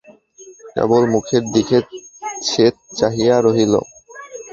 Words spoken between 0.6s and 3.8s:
কেবল মুখের দিকে সে চাহিয়া রহিল।